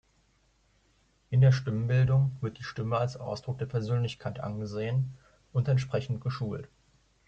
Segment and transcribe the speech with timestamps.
[1.29, 5.15] In der Stimmbildung wird die Stimme als Ausdruck der Persönlichkeit angesehen
[5.53, 6.67] und entsprechend geschult.